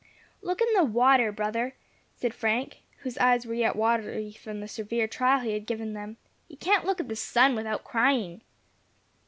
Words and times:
"Look 0.41 0.61
in 0.61 0.67
the 0.73 0.83
water, 0.83 1.31
brother," 1.31 1.75
said 2.15 2.33
Frank, 2.33 2.81
whose 3.01 3.19
eyes 3.19 3.45
were 3.45 3.53
yet 3.53 3.75
watery 3.75 4.31
from 4.31 4.59
the 4.59 4.67
severe 4.67 5.07
trial 5.07 5.41
he 5.41 5.53
had 5.53 5.67
given 5.67 5.93
them. 5.93 6.17
"You 6.47 6.57
can't 6.57 6.85
look 6.85 6.99
at 6.99 7.07
the 7.07 7.15
sun 7.15 7.53
without 7.53 7.83
crying." 7.83 8.41